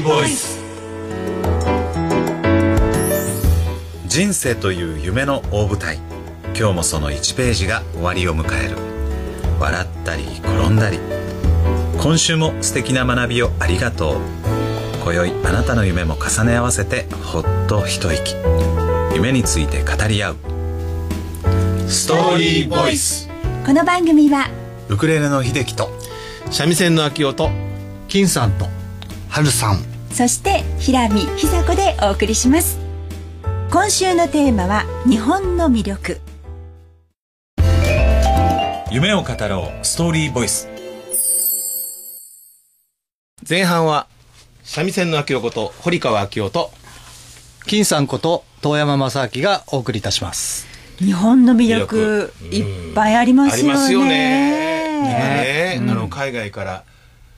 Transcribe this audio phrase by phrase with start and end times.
[0.00, 0.58] ーボイス。
[4.06, 5.98] 人生という夢の大舞台。
[6.58, 8.76] 今日もその1ページが終わりを迎える。
[9.60, 10.98] 笑ったり転んだり。
[11.98, 14.20] 今週も素敵な学びをありがとう。
[15.02, 18.34] 今宵あなたの夢も重ね合わせてほっと一息。
[19.14, 20.36] 夢について語り合う。
[21.88, 23.28] ストーリーボイス。
[23.66, 24.48] この番組は
[24.88, 25.90] ウクレレの秀樹と
[26.50, 27.50] 三味線の秋夫と
[28.08, 28.66] 金さんと
[29.28, 32.78] 春さんそして平見久子でお送りします。
[33.70, 36.20] 今週のテーマは日本の魅力。
[38.90, 40.68] 夢を語ろうストーリーボイス。
[43.48, 44.08] 前半は
[44.64, 46.70] 三味線の秋夫こと堀川秋夫と
[47.66, 50.66] 金さんこと遠山正明がお送りいたします。
[50.98, 52.56] 日本の魅力魅力。
[52.56, 53.70] いっぱいありますよね。
[53.70, 54.70] ありますよね。
[55.78, 56.89] 今ね、あの海外から、が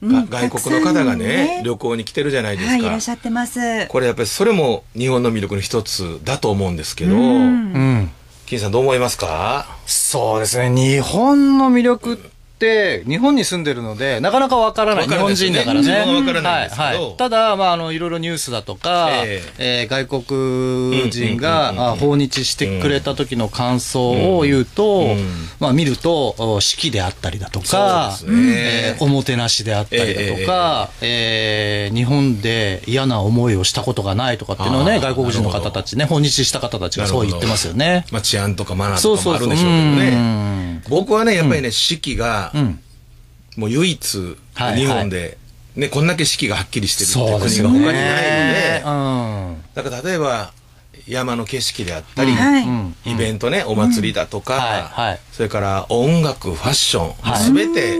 [0.00, 3.86] 外国の方がね旅行に来てるじゃないですか、はいいらっしゃってます。
[3.88, 8.10] これやっぱりそれも日本の魅力の一つだと思うんですけど、うん。
[8.46, 9.66] 金さんどう思いますか？
[9.86, 10.70] そうですね。
[10.70, 12.18] 日本の魅力
[12.58, 16.68] って日本に住んでるのでなかなかわからない日本人だからね。
[17.16, 19.88] ただ、まあ、あのいろいろニュースだとか、ええ。
[19.88, 25.18] ー外国人があ訪日してくれた時の感想を言うと、うん。
[25.60, 38.04] まあ、見るとお式であったりだとか、えーおもてなしであったりだとか、えー日本で嫌な思いをしたことがないとかっていうのをね外国人の方たちね訪日した方たちがそう言ってますよね。
[38.10, 39.02] まあ、治安とかマナー。
[39.02, 40.10] とかもあるんでしょうけどうね
[40.76, 40.82] ん。
[40.88, 42.16] 僕はねやっぱりね、四季
[42.52, 42.80] がうん。
[43.56, 45.36] もう唯一はい日本で、
[45.74, 48.82] ね、こんだけ四季がはっきりしてるってそう国が他にないね。
[48.84, 50.52] ので、だから例えば
[51.06, 52.32] 山の景色であったり、
[53.04, 55.20] イベントね、お祭りだとか、はいはい。
[55.32, 57.42] それから音楽、ファッション、はい。
[57.42, 57.98] すべて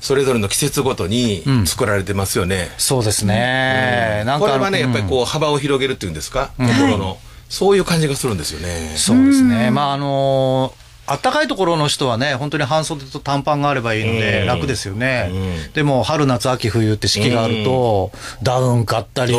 [0.00, 1.66] それぞれの季節ごとにうん。
[1.66, 2.70] 作られてますよね。
[2.78, 4.22] そうですね。
[4.24, 7.18] なんかこれはね、やっぱりうこう幅を広げるっていうんですか、心の、
[7.48, 8.94] そういう感じがするんですよね。
[8.94, 8.96] ん。
[8.96, 9.70] そうですね。
[9.70, 14.18] まああのーあったかいところの人はね、本当に半袖と短パンがあればいいのうん。
[14.18, 15.30] で楽ですよね。
[15.30, 15.72] うん。
[15.72, 19.34] でも、春、夏、秋、冬って四季があると、ダウン買ったり、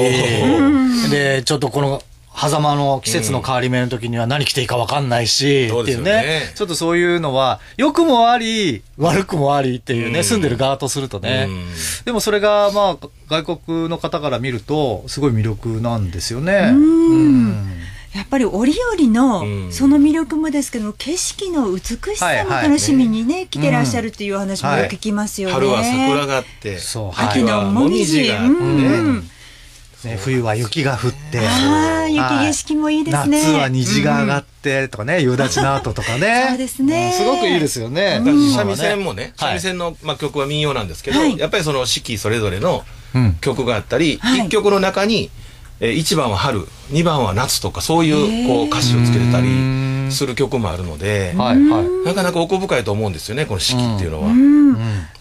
[1.10, 2.02] で、ちょっとこの、
[2.38, 6.12] 狭間の季節の変わり目の時には何着ていいか分かんないし、っていうね。
[6.12, 6.42] ね。
[6.54, 10.24] ちょっとそういうのは、良くもあり、悪くもありっていうね、うん。
[10.26, 11.46] 住んでる側とするとね。
[11.48, 11.66] うん。
[12.04, 16.72] でもそれが、まあ、外国の方から見ると、すごい魅力なんですよね。
[16.72, 16.76] ん。
[16.76, 17.75] うん
[18.16, 19.14] やっぱり折々うん。
[19.14, 27.12] のその魅力もですけど景色の美しさも楽しみにね、来てらっしゃるっていうお話もよく聞きますよね、春は桜があって、そう。
[27.16, 28.48] 秋はもみじがね。
[28.48, 29.30] うん。
[30.06, 33.42] ね、冬は雪が降って、ああ雪景色もいいですね。
[33.42, 36.46] 夏は虹が上がってとかね、夕立の後とかね。
[36.50, 37.10] そうですね。
[37.10, 37.14] ん。
[37.14, 38.22] すごくいいですよね。
[38.24, 39.50] 三味線もね、はい。
[39.50, 41.38] 三味線の、まあ、曲は民謡なんですけど、はい。
[41.38, 43.38] やっぱりその四季それぞれのうん。
[43.42, 44.40] 曲があったり、はい。
[44.46, 45.32] 一曲の中に、
[45.80, 48.12] えー、1番は春2番は夏とかそうい
[48.46, 52.06] うこう歌詞をつけてたりする曲もあるので、はいはい。
[52.06, 54.30] なかなか奥深いと思うんですよねこの四季っていうのは。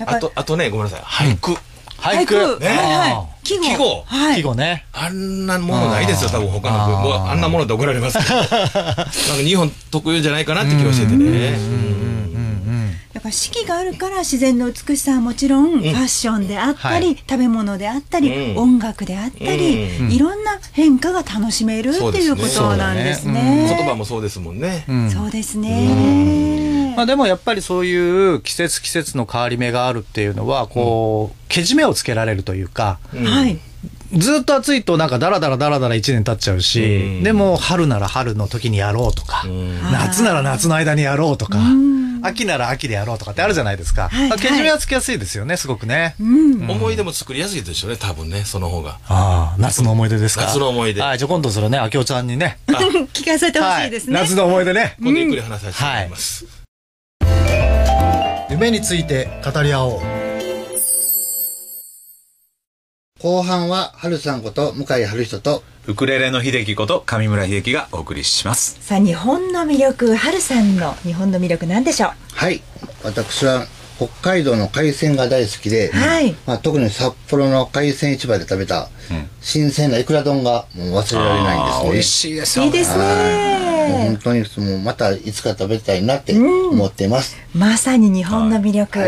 [0.07, 1.01] あとあとねごめんなさい。
[1.01, 1.57] 俳句、
[1.97, 2.61] 俳句。
[2.61, 2.69] ね。
[2.69, 3.45] はいはい。
[3.45, 4.05] 季語。
[4.37, 4.55] 季語。
[4.55, 4.87] ね。
[4.93, 7.03] あんなものないですよ多分他の国あー。
[7.03, 8.35] もうあんなもので怒られますけど。
[8.41, 8.73] なんか
[9.45, 11.94] 日本特有じゃないかなって気がしててね。
[13.25, 23.75] ぱ四季があるから自然の美しさはもちろん、ファッションであったり、はい食べ物であったり、うん音楽であったり、うんいろんな変化が楽しめるっていうことなんですね。
[23.77, 24.85] 言葉もそうですもんね。
[24.89, 26.95] うんそうですね。
[26.97, 33.59] まあでもやっぱりそういう季節季節の変わり目があるっていうのは、こう、けじめをつけられるというか、うんはい。
[34.13, 44.09] ずっと暑いとなんかダラダラダラダラ1年経っちゃうし、うんでも春なら春の時にやろうとか、うん夏なら夏の間にやろうとか、うん秋なら秋でやろうとかってあるじゃないですか。
[44.09, 46.15] はいまあけじめはつきやすいですよね、すごくね。
[46.21, 46.71] うん。
[46.71, 48.99] 思い出も作りやすいでしょうね多分ねその方が。
[49.09, 50.47] ああ、夏の思い出ですか？
[50.47, 52.59] 夏の思い出はい、じゃあ今度それね、秋夫ちゃんにね。
[53.13, 54.15] 聞かせてほしいですね。
[54.17, 54.97] はい夏の思い出ね。
[55.01, 56.45] 今度ゆっくり話させてもらいます。
[58.51, 60.14] 夢について語り合おう。
[63.25, 68.77] 後半は、春さんこと向井春人と、ウクレレの秀樹こと上村秀樹がお送りします。
[68.83, 72.11] さあ、日本の魅力、春さんの日本の魅力なんでしょう？
[72.35, 72.61] はい、
[73.03, 73.67] 私は
[73.97, 76.37] 北海道の海鮮が大好きで、はい。
[76.47, 78.91] まあ、特に札幌の海鮮市場で食べた
[79.41, 81.93] 新鮮なイクラ丼がもう忘れられないんですね。
[81.93, 83.89] 美味しいですよいいですもうね。
[83.89, 87.39] 本当にもうまたいつか食べたいなって思っています。
[87.55, 89.01] まさに日本の魅力。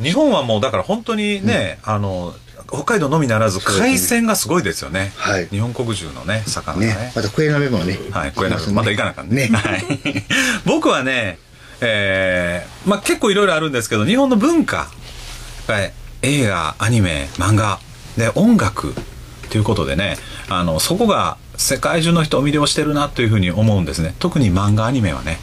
[0.00, 2.32] 日本はもうだから本当にね、あの
[2.70, 5.46] 北海道のみならず海鮮がすごいですよね、はい。
[5.46, 6.86] 日本国中のね魚がね。
[6.86, 7.98] ね、またクエ鍋もね。
[8.10, 9.48] はいこれなんか行きまた行かなあかんね。
[9.48, 9.56] ね。
[9.56, 9.84] はい、
[10.66, 11.38] 僕はね
[11.80, 14.86] えーまあ結構いろいろあるんですけど日本の文化やっ
[15.66, 15.88] ぱり
[16.22, 17.78] 映画アニメ漫画
[18.16, 18.94] で音楽
[19.48, 20.18] ということでね
[20.48, 24.14] あのそこが世界中の人を魅了してるなというふうに思うんですね。
[24.18, 25.38] 特に漫画アニメはね、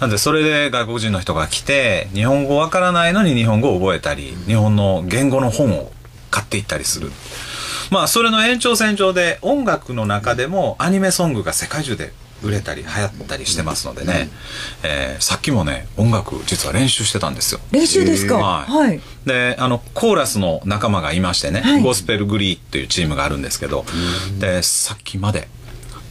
[0.00, 5.92] なんでそれで外国人の人が来て日本語わからないのに日本語を覚えたり日本の言語の本を
[6.30, 7.10] 買っていったりする。
[7.90, 14.28] まあそれの延長線上で音楽の中でもアニメソングが世界中で売れたり流行ったりしてますのでね、
[14.84, 17.60] えーさっきもね音楽実は練習してたんですよ。
[17.72, 18.36] 練習ですか？
[18.36, 19.00] はいはい。
[19.26, 21.82] であのコーラスの仲間がいましてね、はい。
[21.82, 23.84] ゴスペルグリーっていうチームがあるんですけど、
[24.38, 25.48] でさっきまで、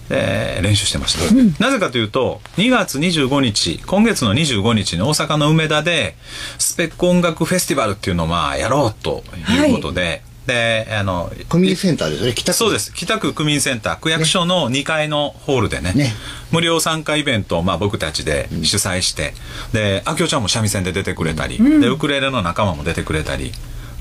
[0.10, 1.14] えー練習してまし
[1.58, 6.16] た、なぜかというと2月25日今月の25日に大阪の梅田で
[6.58, 12.58] スペック音楽フェスティバルっていうのをまあやろうということで、であのコミュニセンターですよね北区。
[12.58, 12.94] そうです。
[12.94, 13.96] 北区区民センター。
[13.98, 16.14] 区役所の2階のホールでねね。
[16.52, 19.34] 無料参加イベントをまあ僕たちで主催して、
[19.74, 23.52] であきおちゃんも三味線で出てくれたり、でウクレレの仲間も出てくれたり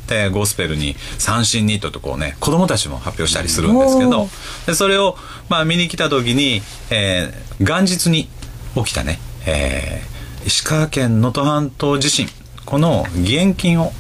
[0.08, 4.29] でゴスペルに三振ニットとこうね子供たちも発表したりするんですけどお
[4.67, 5.17] でそれを
[5.49, 8.29] まあ見に来た時に、えー元日に
[8.75, 12.29] 起きたね、えー石川県能登半島地震。
[12.67, 13.93] この義援金を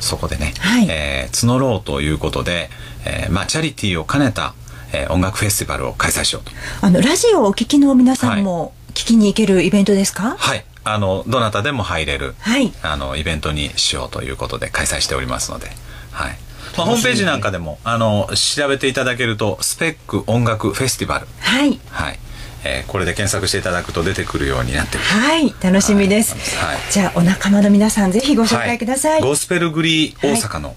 [0.00, 0.86] そこでね、はい。
[0.88, 2.70] えー募ろうということで、
[3.04, 4.54] えーまあ、チャリティーを兼ねた、
[4.92, 6.52] えー音楽フェスティバルを開催しようと。
[6.80, 10.36] あのラジオをお聞きの皆さんも聞きに行けるイベントですか？
[10.38, 10.64] はい。
[10.84, 15.68] あの、どなたでも入れる、はいあの、イベントにしようということで開催しておりますので、
[16.10, 16.38] はい。
[16.76, 21.26] まあ、ホームページなんかでも、あの、調べていただけると、スペック音楽フェスティバル。
[21.40, 22.18] はいはい。
[22.64, 25.04] えーこれで検索していただくと出てくるようになってる。
[25.04, 30.74] はい楽しみです、はいじゃあお仲間の皆さんぜひご紹介ください、ゴスペルグリー大阪の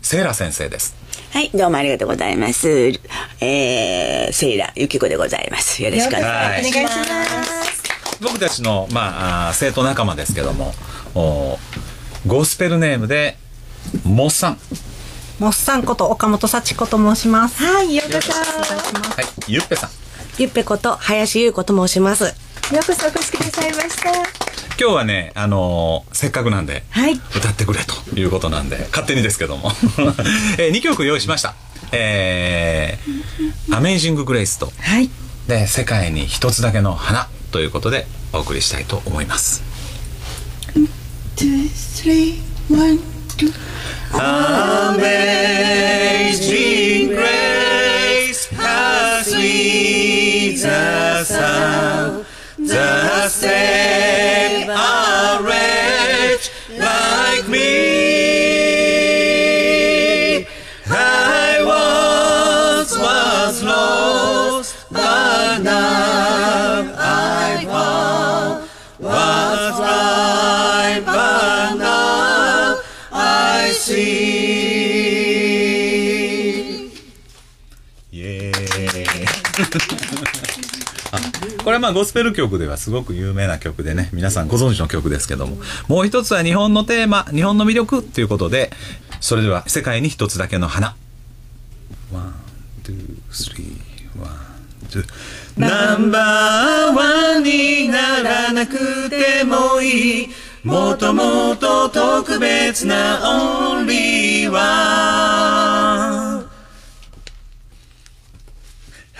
[0.00, 0.94] セイラ先生です。
[1.32, 2.68] はい、どうもありがとうございます。
[3.40, 5.82] えー、セイラゆきこでございます。
[5.82, 6.88] よろしくお願いしま
[7.44, 7.45] す。
[8.20, 10.72] 僕たちの、まあ、生徒仲間ですけども、
[11.14, 11.58] お
[12.26, 13.36] ゴスペルネームで、
[14.04, 14.58] モッサン。
[15.38, 17.62] モッサンこと岡本幸子と申します。
[17.62, 19.52] はいようこそはい。
[19.52, 19.90] ゆっぺさん。
[20.38, 22.24] ゆっぺこと林優子と申します。
[22.24, 22.30] よ
[22.72, 24.10] うこそお越しくださいました
[24.78, 29.70] 今日はね、あのーせっかくなんで、はい歌ってくれということなんで、勝手にですけども。
[30.58, 31.54] え2曲用意しました。
[31.92, 35.10] えー、アメイジング・グレイスと、はい
[35.46, 39.62] で、世界に一つだけの花ということでお送りしたいと思います。
[81.86, 85.56] まあゴスペル曲ではすごく有名な曲でね皆さんご存知の曲ですけども
[85.86, 88.72] もう一つは日本のテーマ日本の魅力ということで
[89.20, 90.96] それでは世界に一つだけの花
[92.12, 92.34] one,
[92.82, 95.04] two, three, one, two。
[95.56, 100.28] ナンバーワンにならなくてもいい。
[100.64, 105.15] もともと特別なオンリーワン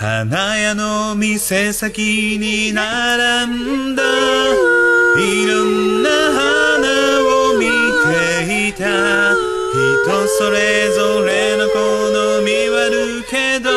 [0.07, 4.05] 花屋の店先に並んだ。
[5.19, 6.87] いろんな花
[7.51, 9.35] を見ていた。
[9.35, 13.73] 人それぞれの好みはあるけど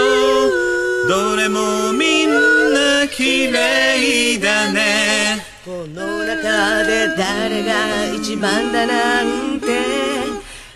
[1.07, 2.29] どれもみん
[2.75, 5.43] な綺麗だね。
[5.65, 9.65] この中で誰が一番だなんて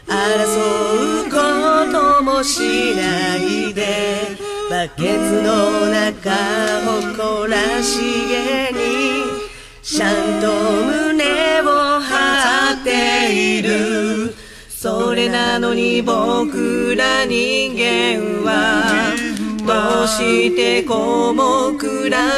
[0.08, 6.32] 争うこともしないでバケツの中
[7.02, 8.80] 誇らしげに
[9.82, 10.48] ちゃんと
[10.86, 14.34] 胸を張っている。
[14.70, 19.14] それなのに僕ら人間は
[19.66, 21.88] どうしてこうも比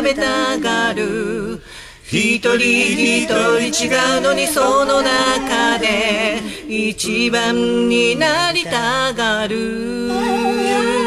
[0.04, 1.62] べたがる。
[2.08, 11.05] 一人一人違うのにその中で一番になりたがる。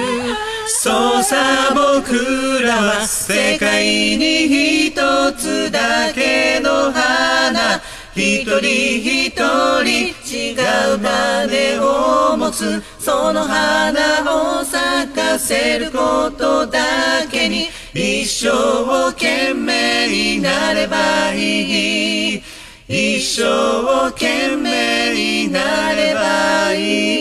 [0.80, 4.94] そうさ僕らは世界に一
[5.32, 7.80] つだけの花。
[8.14, 12.80] 一人一人違う種を持つ。
[13.00, 22.42] その花を咲かせることだけに一生懸命になればいい。
[22.86, 25.12] 一生懸命
[25.46, 27.17] になればいい。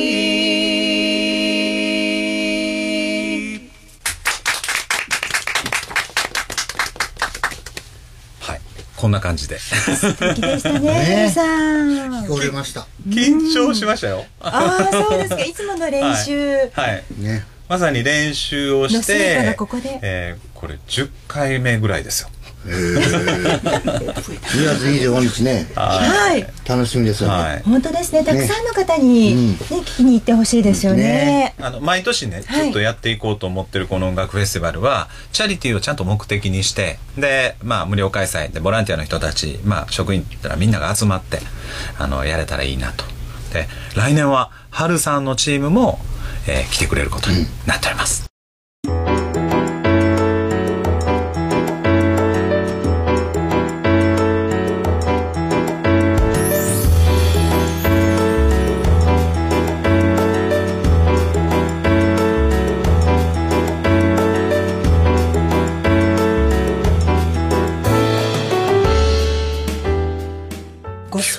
[9.35, 9.59] じで。
[9.59, 11.05] 素敵でしたねね。
[11.09, 11.43] 皆さ
[11.83, 12.25] ん。
[12.25, 12.87] 聞こえました。
[13.07, 14.25] 緊張しましたよ。
[14.39, 15.41] ああそうですか。
[15.41, 17.03] いつもの練習、はい。
[17.19, 17.45] ね。
[17.69, 19.99] まさに練習をしの成果てがここで。
[20.01, 22.29] えーこれ10回目ぐらいですよ
[22.67, 24.13] 2
[24.65, 26.47] 月25日ね、はい。
[26.67, 27.35] 楽しみですよね。
[27.35, 27.61] はい。
[27.63, 28.23] 本当ですね。
[28.23, 29.77] たくさんの方に、ねうん。
[29.79, 31.03] 聞きに行ってほしいですよね。
[31.03, 31.55] ね。
[31.59, 32.65] あの毎年ねはい。
[32.65, 41.39] ずっとやっていこうと思ってるこの音楽フェスティバルはチャリティーをちゃんと目的にしてでまあ無料開催でボランティアの人たちまあ職員ってのはみんなが集まって
[41.97, 43.05] あのやれたらいいなと。
[43.53, 45.99] で来年は春さんのチームも、
[46.47, 48.26] えー来てくれることになっております、ゴス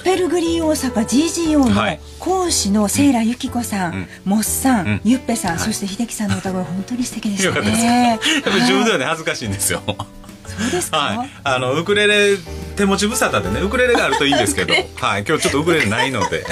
[0.08, 2.00] ペルグリー大阪 GGO のはい。
[2.18, 4.08] 講師のセイラユキコさん、うん。
[4.24, 5.00] モッさん、うん。
[5.04, 5.60] ゆっぺさん、はい。
[5.60, 8.18] そして秀樹さんの歌声本当に素敵でしたね。
[8.34, 9.82] やっぱり自分ではね恥ずかしいんですよ。
[9.84, 11.30] そうですか、はい。
[11.44, 12.38] あのウクレレ
[12.76, 14.72] 手持ち無沙汰でねウクレレがあるといいんですけど。
[14.96, 15.24] はい。
[15.28, 16.42] 今日ちょっとウクレレないので。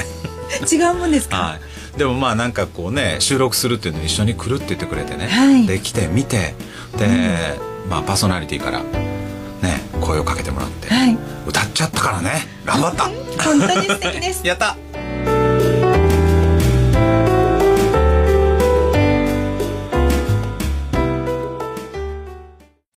[0.71, 1.59] 違うもんですか、は
[1.95, 5.67] い、でもまあなんかこうね収録するっていうのに一緒に来るって言ってくれてね、はい。
[5.67, 6.55] で来て見て。
[6.99, 7.07] で、
[7.89, 12.43] まあパーソナリティからね声をかけてもらって、はい歌っちゃったからね。
[12.65, 13.05] 頑張った。
[13.45, 14.45] 本当に素敵です。
[14.47, 14.77] やった